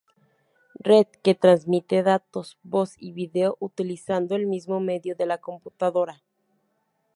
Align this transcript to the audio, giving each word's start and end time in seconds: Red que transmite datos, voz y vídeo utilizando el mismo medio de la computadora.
Red 0.89 1.07
que 1.23 1.33
transmite 1.43 1.97
datos, 2.01 2.57
voz 2.63 2.95
y 2.97 3.11
vídeo 3.11 3.55
utilizando 3.59 4.35
el 4.35 4.47
mismo 4.47 4.79
medio 4.79 5.13
de 5.15 5.27
la 5.27 5.37
computadora. 5.37 6.23